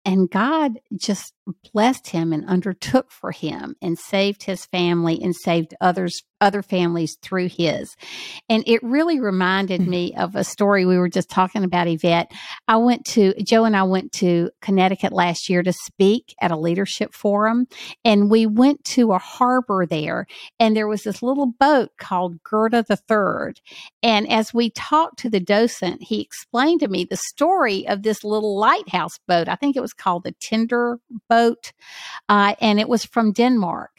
And 0.08 0.30
God 0.30 0.80
just 0.96 1.34
blessed 1.74 2.06
him 2.08 2.32
and 2.32 2.46
undertook 2.46 3.12
for 3.12 3.30
him 3.30 3.76
and 3.82 3.98
saved 3.98 4.44
his 4.44 4.64
family 4.64 5.20
and 5.22 5.36
saved 5.36 5.74
others 5.82 6.22
other 6.40 6.62
families 6.62 7.16
through 7.22 7.48
his. 7.48 7.96
And 8.48 8.62
it 8.66 8.82
really 8.82 9.20
reminded 9.20 9.80
mm-hmm. 9.80 9.90
me 9.90 10.14
of 10.16 10.36
a 10.36 10.44
story 10.44 10.84
we 10.84 10.98
were 10.98 11.08
just 11.08 11.30
talking 11.30 11.64
about, 11.64 11.88
Yvette. 11.88 12.32
I 12.66 12.76
went 12.76 13.04
to, 13.06 13.34
Joe 13.42 13.64
and 13.64 13.76
I 13.76 13.82
went 13.82 14.12
to 14.12 14.50
Connecticut 14.60 15.12
last 15.12 15.48
year 15.48 15.62
to 15.62 15.72
speak 15.72 16.34
at 16.40 16.50
a 16.50 16.56
leadership 16.56 17.14
forum. 17.14 17.66
And 18.04 18.30
we 18.30 18.46
went 18.46 18.84
to 18.84 19.12
a 19.12 19.18
harbor 19.18 19.86
there, 19.86 20.26
and 20.58 20.76
there 20.76 20.88
was 20.88 21.02
this 21.02 21.22
little 21.22 21.46
boat 21.46 21.90
called 21.98 22.42
Gerda 22.42 22.84
the 22.88 22.96
Third. 22.96 23.60
And 24.02 24.30
as 24.30 24.54
we 24.54 24.70
talked 24.70 25.18
to 25.20 25.30
the 25.30 25.40
docent, 25.40 26.02
he 26.02 26.20
explained 26.20 26.80
to 26.80 26.88
me 26.88 27.04
the 27.04 27.16
story 27.16 27.86
of 27.88 28.02
this 28.02 28.24
little 28.24 28.58
lighthouse 28.58 29.18
boat. 29.26 29.48
I 29.48 29.56
think 29.56 29.76
it 29.76 29.80
was 29.80 29.92
called 29.92 30.24
the 30.24 30.32
Tender 30.40 30.98
Boat, 31.28 31.72
uh, 32.28 32.54
and 32.60 32.78
it 32.78 32.88
was 32.88 33.04
from 33.04 33.32
Denmark. 33.32 33.90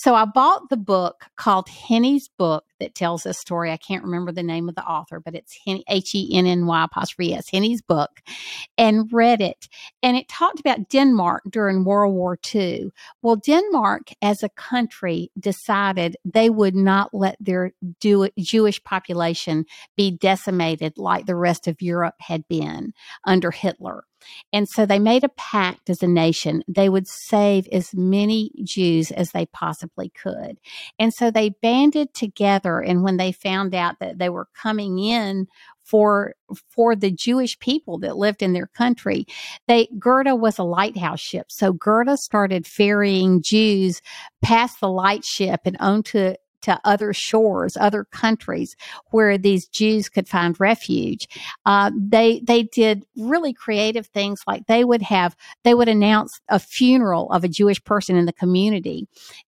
So 0.00 0.14
I 0.14 0.26
bought 0.26 0.70
the 0.70 0.76
book 0.76 1.24
called 1.34 1.68
Henny's 1.68 2.28
Book 2.28 2.64
that 2.78 2.94
tells 2.94 3.24
this 3.24 3.40
story. 3.40 3.72
I 3.72 3.76
can't 3.76 4.04
remember 4.04 4.30
the 4.30 4.44
name 4.44 4.68
of 4.68 4.76
the 4.76 4.84
author, 4.84 5.18
but 5.18 5.34
it's 5.34 5.58
H 5.88 6.14
E 6.14 6.36
N 6.38 6.46
N 6.46 6.66
Y 6.66 6.84
apostrophe 6.84 7.34
S, 7.34 7.48
Henny's 7.50 7.82
book, 7.82 8.22
and 8.78 9.12
read 9.12 9.40
it. 9.40 9.66
And 10.00 10.16
it 10.16 10.28
talked 10.28 10.60
about 10.60 10.88
Denmark 10.88 11.42
during 11.50 11.82
World 11.82 12.14
War 12.14 12.38
II. 12.54 12.92
Well, 13.22 13.34
Denmark 13.44 14.10
as 14.22 14.44
a 14.44 14.50
country 14.50 15.32
decided 15.36 16.16
they 16.24 16.48
would 16.48 16.76
not 16.76 17.12
let 17.12 17.36
their 17.40 17.72
Jewish 17.98 18.84
population 18.84 19.64
be 19.96 20.12
decimated 20.12 20.96
like 20.96 21.26
the 21.26 21.34
rest 21.34 21.66
of 21.66 21.82
Europe 21.82 22.14
had 22.20 22.46
been 22.46 22.92
under 23.24 23.50
Hitler. 23.50 24.04
And 24.52 24.68
so 24.68 24.86
they 24.86 24.98
made 24.98 25.24
a 25.24 25.28
pact 25.30 25.90
as 25.90 26.02
a 26.02 26.08
nation. 26.08 26.62
They 26.68 26.88
would 26.88 27.06
save 27.06 27.68
as 27.68 27.94
many 27.94 28.50
Jews 28.64 29.10
as 29.10 29.32
they 29.32 29.46
possibly 29.46 30.10
could. 30.10 30.58
And 30.98 31.12
so 31.12 31.30
they 31.30 31.50
banded 31.62 32.14
together. 32.14 32.80
And 32.80 33.02
when 33.02 33.16
they 33.16 33.32
found 33.32 33.74
out 33.74 33.96
that 34.00 34.18
they 34.18 34.28
were 34.28 34.48
coming 34.54 34.98
in 34.98 35.46
for 35.88 36.34
for 36.68 36.94
the 36.94 37.10
Jewish 37.10 37.58
people 37.58 37.98
that 38.00 38.16
lived 38.16 38.42
in 38.42 38.52
their 38.52 38.66
country. 38.66 39.26
They 39.66 39.88
Gerda 39.98 40.36
was 40.36 40.58
a 40.58 40.64
lighthouse 40.64 41.20
ship. 41.20 41.46
So 41.48 41.72
Gerda 41.72 42.18
started 42.18 42.66
ferrying 42.66 43.42
Jews 43.42 44.02
past 44.42 44.80
the 44.80 44.90
lightship 44.90 45.60
and 45.64 45.76
onto 45.80 46.34
to 46.62 46.80
other 46.84 47.12
shores, 47.12 47.76
other 47.76 48.04
countries 48.04 48.76
where 49.10 49.38
these 49.38 49.66
Jews 49.66 50.08
could 50.08 50.28
find 50.28 50.58
refuge. 50.58 51.28
Uh, 51.66 51.90
they 51.96 52.40
they 52.40 52.64
did 52.64 53.04
really 53.16 53.52
creative 53.52 54.06
things 54.06 54.42
like 54.46 54.66
they 54.66 54.84
would 54.84 55.02
have 55.02 55.36
they 55.64 55.74
would 55.74 55.88
announce 55.88 56.40
a 56.48 56.58
funeral 56.58 57.30
of 57.32 57.44
a 57.44 57.48
Jewish 57.48 57.82
person 57.84 58.16
in 58.16 58.26
the 58.26 58.32
community, 58.32 59.06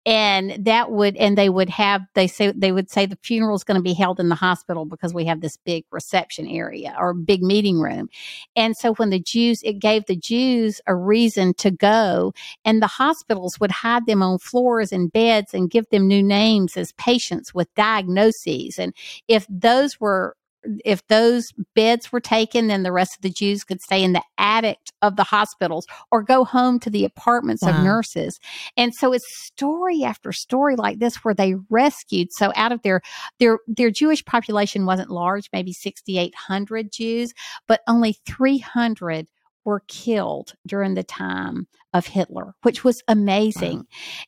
and 0.08 0.64
that 0.64 0.90
would 0.90 1.18
and 1.18 1.36
they 1.36 1.50
would 1.50 1.68
have 1.68 2.00
they 2.14 2.26
say 2.26 2.50
they 2.56 2.72
would 2.72 2.90
say 2.90 3.04
the 3.04 3.18
funeral 3.22 3.54
is 3.54 3.62
going 3.62 3.76
to 3.76 3.82
be 3.82 3.92
held 3.92 4.18
in 4.18 4.30
the 4.30 4.34
hospital 4.34 4.86
because 4.86 5.12
we 5.12 5.26
have 5.26 5.42
this 5.42 5.58
big 5.58 5.84
reception 5.90 6.48
area 6.48 6.96
or 6.98 7.12
big 7.12 7.42
meeting 7.42 7.78
room, 7.78 8.08
and 8.56 8.74
so 8.74 8.94
when 8.94 9.10
the 9.10 9.20
Jews 9.20 9.60
it 9.62 9.74
gave 9.74 10.06
the 10.06 10.16
Jews 10.16 10.80
a 10.86 10.96
reason 10.96 11.52
to 11.58 11.70
go, 11.70 12.32
and 12.64 12.80
the 12.80 12.86
hospitals 12.86 13.60
would 13.60 13.70
hide 13.70 14.06
them 14.06 14.22
on 14.22 14.38
floors 14.38 14.92
and 14.92 15.12
beds 15.12 15.52
and 15.52 15.70
give 15.70 15.84
them 15.90 16.08
new 16.08 16.22
names 16.22 16.78
as 16.78 16.92
patients 16.92 17.52
with 17.52 17.68
diagnoses. 17.74 18.78
And 18.78 18.94
if 19.28 19.46
those 19.50 20.00
were 20.00 20.34
if 20.84 21.06
those 21.08 21.52
beds 21.74 22.12
were 22.12 22.20
taken, 22.20 22.68
then 22.68 22.82
the 22.82 22.92
rest 22.92 23.16
of 23.16 23.22
the 23.22 23.30
Jews 23.30 23.64
could 23.64 23.80
stay 23.80 24.02
in 24.02 24.12
the 24.12 24.22
attic 24.38 24.78
of 25.02 25.16
the 25.16 25.24
hospitals 25.24 25.86
or 26.10 26.22
go 26.22 26.44
home 26.44 26.78
to 26.80 26.90
the 26.90 27.04
apartments 27.04 27.62
wow. 27.62 27.70
of 27.70 27.84
nurses. 27.84 28.38
And 28.76 28.94
so 28.94 29.12
it's 29.12 29.26
story 29.44 30.04
after 30.04 30.32
story 30.32 30.76
like 30.76 30.98
this 30.98 31.16
where 31.16 31.34
they 31.34 31.54
rescued. 31.70 32.32
So 32.32 32.52
out 32.56 32.72
of 32.72 32.82
their 32.82 33.00
their 33.38 33.58
their 33.66 33.90
Jewish 33.90 34.24
population 34.24 34.86
wasn't 34.86 35.10
large, 35.10 35.48
maybe 35.52 35.72
6,800 35.72 36.92
Jews, 36.92 37.32
but 37.66 37.80
only 37.86 38.16
300 38.26 39.28
were 39.68 39.82
killed 39.86 40.54
during 40.66 40.94
the 40.94 41.02
time 41.02 41.66
of 41.92 42.06
Hitler, 42.06 42.54
which 42.62 42.84
was 42.84 43.02
amazing. 43.06 43.76
Wow. 43.76 43.84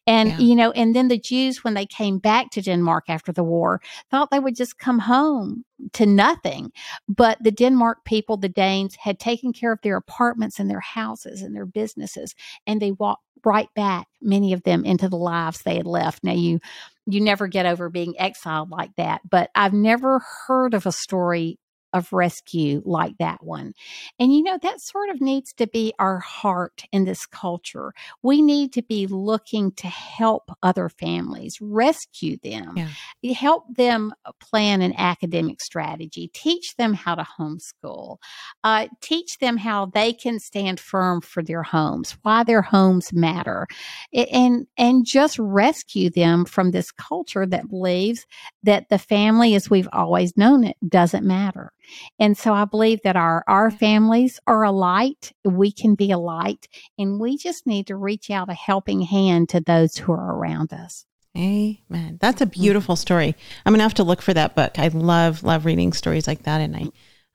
And, 0.07 0.29
yeah. 0.29 0.39
you 0.39 0.55
know, 0.55 0.71
and 0.73 0.95
then 0.95 1.09
the 1.09 1.19
Jews, 1.19 1.65
when 1.65 1.73
they 1.73 1.87
came 1.87 2.19
back 2.19 2.51
to 2.51 2.61
Denmark 2.61 3.05
after 3.09 3.33
the 3.33 3.43
war, 3.43 3.81
thought 4.11 4.31
they 4.31 4.39
would 4.39 4.55
just 4.55 4.79
come 4.79 4.99
home 4.99 5.65
to 5.95 6.05
nothing. 6.05 6.73
But 7.09 7.39
the 7.41 7.51
Denmark 7.51 8.05
people, 8.05 8.37
the 8.37 8.51
Danes, 8.51 8.97
had 8.97 9.19
taken 9.19 9.55
care 9.55 9.73
of 9.73 9.81
their 9.83 9.97
apartments 9.97 10.61
and 10.61 10.71
their 10.71 10.81
houses 10.81 11.41
and 11.41 11.57
their 11.57 11.67
businesses, 11.67 12.35
and 12.67 12.83
they 12.83 12.93
walked 12.93 13.25
right 13.43 13.69
back, 13.75 14.09
many 14.21 14.53
of 14.53 14.63
them, 14.65 14.85
into 14.85 15.09
the 15.09 15.17
lives 15.17 15.63
they 15.63 15.77
had 15.77 15.87
left. 15.87 16.23
Now, 16.23 16.35
you 16.35 16.61
you 17.07 17.23
never 17.23 17.49
get 17.49 17.65
over 17.65 17.89
being 17.89 18.15
exiled 18.19 18.69
like 18.69 18.95
that. 18.97 19.23
But 19.29 19.51
I've 19.55 19.73
never 19.73 20.21
heard 20.47 20.75
of 20.75 20.85
a 20.85 20.93
story 20.93 21.59
of 21.93 22.13
rescue 22.13 22.83
like 22.85 23.17
that 23.19 23.43
one. 23.43 23.73
And 24.19 24.35
you 24.35 24.43
know, 24.43 24.59
that 24.63 24.81
sort 24.81 25.11
of 25.11 25.21
needs 25.21 25.53
to 25.55 25.67
be 25.67 25.93
our 25.99 26.19
heart 26.19 26.85
in 26.93 27.05
this 27.05 27.27
culture. 27.27 27.93
We 28.23 28.43
need 28.43 28.73
to 28.75 28.83
be 28.83 29.07
looking 29.07 29.73
to 29.73 29.87
help 29.87 30.51
other 30.63 30.89
families, 30.89 31.59
rescue 31.61 32.37
them, 32.43 32.75
yeah. 33.23 33.33
help 33.35 33.65
them 33.75 34.13
plan 34.41 34.83
an 34.83 34.95
academic 34.97 35.61
strategy, 35.61 36.31
teach 36.33 36.77
them 36.77 36.95
how 36.95 37.15
to 37.15 37.27
homeschool, 37.39 38.19
uh, 38.65 38.89
teach 39.01 39.39
them 39.39 39.57
how 39.57 39.87
they 39.87 40.13
can 40.13 40.39
stand 40.39 40.81
firm 40.81 41.21
for 41.21 41.43
their 41.43 41.63
homes, 41.63 42.17
why 42.23 42.45
their 42.45 42.63
homes 42.63 43.13
matter, 43.13 43.67
and, 44.13 44.67
and 44.77 45.05
just 45.05 45.39
rescue 45.39 46.11
them 46.11 46.45
from 46.45 46.71
this 46.71 46.91
culture 46.93 47.47
that 47.47 47.69
believes 47.69 48.27
that 48.63 48.89
the 48.89 48.99
family 48.99 49.55
as 49.55 49.71
we've 49.71 49.89
always 49.93 50.37
known 50.37 50.65
it 50.65 50.77
doesn't 50.89 51.27
matter. 51.27 51.73
And 52.19 52.37
so 52.37 52.53
I 52.53 52.65
believe 52.65 53.01
that 53.05 53.17
our, 53.17 53.45
our 53.47 53.71
families 53.71 54.41
are 54.47 54.63
a 54.63 54.73
light. 54.73 55.33
We 55.45 55.73
can 55.73 55.95
be 55.95 56.11
a 56.11 56.19
light 56.19 56.69
and 56.99 57.21
we 57.21 57.37
just 57.37 57.67
need 57.67 57.87
to 57.89 57.97
reach 57.97 58.31
out 58.31 58.49
a 58.49 58.55
helping 58.55 59.03
hand 59.03 59.49
to 59.51 59.61
those 59.61 59.97
who 59.97 60.13
are 60.13 60.37
around 60.37 60.73
us. 60.73 61.05
Amen. 61.37 62.19
That's 62.21 62.41
a 62.41 62.47
mm-hmm. 62.47 62.61
beautiful 62.61 62.97
story. 62.97 63.37
I'm 63.65 63.73
going 63.73 63.79
to 63.79 63.85
have 63.85 63.95
to 63.95 64.05
look 64.05 64.21
for 64.23 64.35
that 64.35 64.57
book. 64.57 64.79
I 64.79 64.89
love, 64.89 65.43
love 65.43 65.65
reading 65.65 65.93
stories 65.93 66.27
like 66.27 66.43
that. 66.43 66.61
And 66.61 66.77
I 66.77 66.87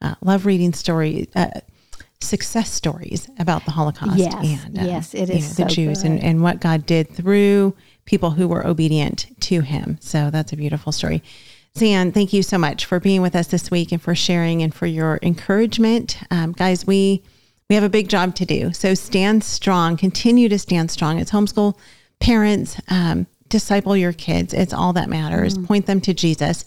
uh, 0.02 0.16
love 0.22 0.46
reading 0.46 0.74
stories, 0.74 1.28
uh, 1.36 1.62
success 2.20 2.72
stories 2.72 3.30
about 3.40 3.64
the 3.66 3.72
Holocaust. 3.72 4.18
Yes. 4.18 4.34
And, 4.66 4.80
uh, 4.80 4.84
yes, 4.84 5.14
it 5.14 5.30
is. 5.30 5.30
You 5.30 5.36
know, 5.36 5.40
the 5.40 5.70
so 5.70 5.76
Jews 5.76 6.04
and, 6.04 6.22
and 6.22 6.44
what 6.44 6.60
God 6.60 6.86
did 6.86 7.10
through 7.10 7.76
people 8.06 8.32
who 8.32 8.48
were 8.48 8.66
obedient 8.66 9.28
to 9.42 9.62
him. 9.62 9.98
So 10.02 10.30
that's 10.30 10.54
a 10.54 10.58
beautiful 10.58 10.92
story. 10.92 11.24
Zan, 11.78 12.14
thank 12.14 12.32
you 12.32 12.42
so 12.42 12.58
much 12.58 12.86
for 12.86 13.02
being 13.02 13.22
with 13.22 13.36
us 13.36 13.48
this 13.48 13.70
week 13.70 13.92
and 13.92 14.02
for 14.02 14.16
sharing 14.16 14.62
and 14.62 14.74
for 14.74 14.86
your 14.86 15.20
encouragement. 15.22 16.18
Um, 16.32 16.54
guys, 16.54 16.88
we 16.88 17.22
we 17.70 17.76
have 17.76 17.84
a 17.84 17.90
big 17.90 18.08
job 18.08 18.36
to 18.36 18.46
do. 18.46 18.72
So 18.74 18.94
stand 18.94 19.44
strong, 19.44 19.98
continue 19.98 20.48
to 20.50 20.60
stand 20.60 20.92
strong. 20.92 21.20
It's 21.20 21.32
homeschool 21.32 21.76
parents, 22.20 22.80
um, 22.90 23.28
disciple 23.50 23.98
your 23.98 24.14
kids. 24.14 24.54
It's 24.54 24.72
all 24.72 24.94
that 24.94 25.10
matters. 25.10 25.58
Mm. 25.58 25.66
Point 25.66 25.86
them 25.88 26.00
to 26.02 26.14
Jesus 26.14 26.64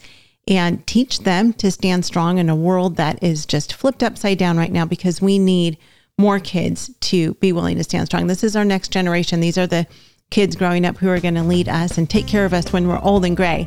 and 0.48 0.84
teach 0.86 1.20
them 1.20 1.52
to 1.54 1.70
stand 1.70 2.04
strong 2.04 2.38
in 2.38 2.48
a 2.48 2.56
world 2.56 2.96
that 2.96 3.22
is 3.22 3.46
just 3.46 3.74
flipped 3.74 4.02
upside 4.02 4.38
down 4.38 4.56
right 4.56 4.72
now 4.72 4.84
because 4.84 5.22
we 5.22 5.38
need 5.38 5.78
more 6.18 6.40
kids 6.40 6.90
to 7.00 7.34
be 7.34 7.52
willing 7.52 7.76
to 7.76 7.84
stand 7.84 8.06
strong. 8.06 8.26
This 8.26 8.42
is 8.42 8.56
our 8.56 8.64
next 8.64 8.88
generation. 8.88 9.40
These 9.40 9.58
are 9.58 9.66
the 9.66 9.86
kids 10.30 10.56
growing 10.56 10.84
up 10.84 10.98
who 10.98 11.08
are 11.08 11.20
going 11.20 11.36
to 11.36 11.42
lead 11.42 11.68
us 11.68 11.96
and 11.96 12.10
take 12.10 12.26
care 12.26 12.44
of 12.44 12.52
us 12.52 12.72
when 12.72 12.88
we're 12.88 13.00
old 13.00 13.24
and 13.24 13.36
gray. 13.36 13.66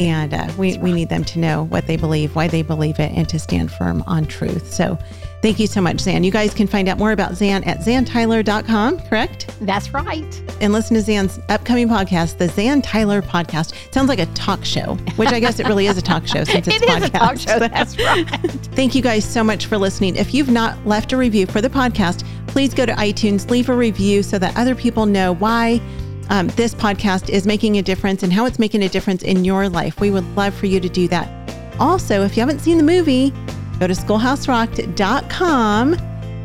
And 0.00 0.32
uh, 0.32 0.50
we, 0.56 0.78
we 0.78 0.92
need 0.94 1.10
them 1.10 1.24
to 1.24 1.38
know 1.38 1.64
what 1.64 1.86
they 1.86 1.96
believe, 1.98 2.34
why 2.34 2.48
they 2.48 2.62
believe 2.62 2.98
it, 2.98 3.12
and 3.12 3.28
to 3.28 3.38
stand 3.38 3.70
firm 3.70 4.02
on 4.06 4.24
truth. 4.24 4.72
So 4.72 4.98
thank 5.42 5.60
you 5.60 5.66
so 5.66 5.82
much, 5.82 6.00
Zan. 6.00 6.24
You 6.24 6.30
guys 6.30 6.54
can 6.54 6.66
find 6.66 6.88
out 6.88 6.96
more 6.96 7.12
about 7.12 7.34
Zan 7.34 7.62
at 7.64 7.80
zantyler.com, 7.80 9.00
correct? 9.00 9.54
That's 9.60 9.92
right. 9.92 10.42
And 10.62 10.72
listen 10.72 10.94
to 10.94 11.02
Zan's 11.02 11.38
upcoming 11.50 11.86
podcast, 11.86 12.38
the 12.38 12.48
Zan 12.48 12.80
Tyler 12.80 13.20
Podcast. 13.20 13.74
Sounds 13.92 14.08
like 14.08 14.20
a 14.20 14.26
talk 14.26 14.64
show, 14.64 14.94
which 15.16 15.28
I 15.28 15.38
guess 15.38 15.60
it 15.60 15.66
really 15.66 15.86
is 15.86 15.98
a 15.98 16.02
talk 16.02 16.26
show 16.26 16.44
since 16.44 16.66
it's 16.68 16.76
it 16.76 16.88
podcast. 16.88 16.96
Is 16.96 17.04
a 17.04 17.10
talk 17.10 17.36
show. 17.36 17.58
That's 17.58 17.98
right. 17.98 18.26
thank 18.74 18.94
you 18.94 19.02
guys 19.02 19.22
so 19.22 19.44
much 19.44 19.66
for 19.66 19.76
listening. 19.76 20.16
If 20.16 20.32
you've 20.32 20.50
not 20.50 20.86
left 20.86 21.12
a 21.12 21.18
review 21.18 21.44
for 21.44 21.60
the 21.60 21.68
podcast, 21.68 22.26
please 22.46 22.72
go 22.72 22.86
to 22.86 22.92
iTunes, 22.94 23.50
leave 23.50 23.68
a 23.68 23.76
review 23.76 24.22
so 24.22 24.38
that 24.38 24.56
other 24.56 24.74
people 24.74 25.04
know 25.04 25.34
why 25.34 25.78
um, 26.30 26.48
this 26.48 26.74
podcast 26.74 27.28
is 27.28 27.46
making 27.46 27.76
a 27.76 27.82
difference 27.82 28.22
and 28.22 28.32
how 28.32 28.46
it's 28.46 28.58
making 28.58 28.82
a 28.82 28.88
difference 28.88 29.22
in 29.22 29.44
your 29.44 29.68
life. 29.68 30.00
We 30.00 30.10
would 30.10 30.24
love 30.36 30.54
for 30.54 30.66
you 30.66 30.80
to 30.80 30.88
do 30.88 31.08
that. 31.08 31.28
Also, 31.78 32.22
if 32.22 32.36
you 32.36 32.40
haven't 32.40 32.60
seen 32.60 32.78
the 32.78 32.84
movie, 32.84 33.30
go 33.78 33.86
to 33.86 33.94
schoolhouserocked.com 33.94 35.96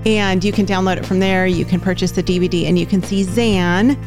and 0.06 0.44
you 0.44 0.52
can 0.52 0.66
download 0.66 0.98
it 0.98 1.06
from 1.06 1.20
there. 1.20 1.46
You 1.46 1.66
can 1.66 1.80
purchase 1.80 2.12
the 2.12 2.24
DVD 2.24 2.66
and 2.66 2.80
you 2.80 2.86
can 2.86 3.04
see 3.04 3.24
Zan, 3.24 3.98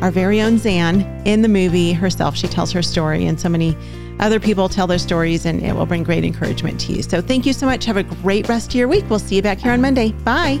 our 0.00 0.10
very 0.10 0.40
own 0.40 0.58
Zan, 0.58 1.00
in 1.26 1.42
the 1.42 1.48
movie 1.48 1.92
herself. 1.92 2.36
She 2.36 2.46
tells 2.46 2.70
her 2.72 2.82
story, 2.82 3.26
and 3.26 3.40
so 3.40 3.48
many 3.48 3.76
other 4.20 4.38
people 4.38 4.68
tell 4.68 4.86
their 4.86 4.98
stories, 4.98 5.46
and 5.46 5.62
it 5.62 5.74
will 5.74 5.86
bring 5.86 6.02
great 6.02 6.24
encouragement 6.24 6.80
to 6.82 6.92
you. 6.92 7.02
So, 7.02 7.22
thank 7.22 7.46
you 7.46 7.52
so 7.52 7.66
much. 7.66 7.84
Have 7.84 7.96
a 7.96 8.02
great 8.02 8.48
rest 8.48 8.70
of 8.70 8.74
your 8.74 8.88
week. 8.88 9.04
We'll 9.08 9.18
see 9.18 9.36
you 9.36 9.42
back 9.42 9.58
here 9.58 9.72
on 9.72 9.80
Monday. 9.80 10.12
Bye. 10.24 10.60